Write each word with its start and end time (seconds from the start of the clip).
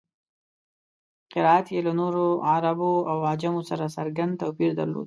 قرائت 1.33 1.67
یې 1.73 1.79
له 1.87 1.91
نورو 1.99 2.25
عربو 2.51 2.93
او 3.11 3.17
عجمو 3.31 3.61
سره 3.69 3.93
څرګند 3.97 4.33
توپیر 4.41 4.71
درلود. 4.79 4.99